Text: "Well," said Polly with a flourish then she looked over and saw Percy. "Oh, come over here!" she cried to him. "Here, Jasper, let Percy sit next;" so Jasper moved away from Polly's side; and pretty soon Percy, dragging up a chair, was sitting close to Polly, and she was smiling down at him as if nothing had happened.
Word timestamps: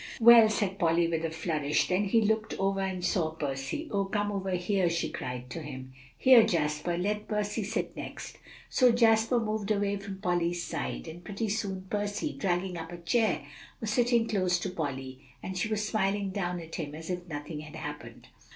"Well," 0.19 0.49
said 0.49 0.79
Polly 0.79 1.07
with 1.07 1.23
a 1.25 1.29
flourish 1.29 1.87
then 1.87 2.09
she 2.09 2.21
looked 2.21 2.55
over 2.59 2.79
and 2.81 3.05
saw 3.05 3.33
Percy. 3.35 3.87
"Oh, 3.91 4.05
come 4.05 4.31
over 4.31 4.49
here!" 4.49 4.89
she 4.89 5.09
cried 5.09 5.51
to 5.51 5.61
him. 5.61 5.93
"Here, 6.17 6.43
Jasper, 6.43 6.97
let 6.97 7.27
Percy 7.27 7.63
sit 7.63 7.95
next;" 7.95 8.39
so 8.67 8.91
Jasper 8.91 9.39
moved 9.39 9.69
away 9.69 9.97
from 9.97 10.17
Polly's 10.19 10.63
side; 10.65 11.07
and 11.07 11.23
pretty 11.23 11.49
soon 11.49 11.83
Percy, 11.83 12.33
dragging 12.35 12.77
up 12.77 12.91
a 12.91 12.97
chair, 12.97 13.45
was 13.79 13.91
sitting 13.91 14.27
close 14.27 14.57
to 14.61 14.71
Polly, 14.71 15.21
and 15.43 15.55
she 15.55 15.67
was 15.69 15.87
smiling 15.87 16.31
down 16.31 16.59
at 16.59 16.73
him 16.73 16.95
as 16.95 17.11
if 17.11 17.27
nothing 17.27 17.59
had 17.59 17.75
happened. 17.75 18.27